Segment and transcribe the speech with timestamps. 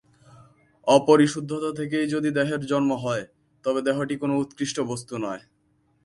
[0.87, 3.23] অপরিশুদ্ধতা থেকেই যদি দেহের জন্ম হয়,
[3.65, 5.41] তবে দেহটি কোন উৎকৃষ্ট বস্তু নয়।